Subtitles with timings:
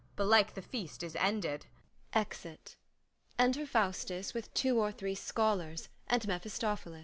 [0.15, 1.67] belike the feast is ended.
[2.11, 2.75] [Exit.]
[3.37, 6.99] Enter FAUSTUS with two or three SCHOLARS, and MEPHISTOPHILIS.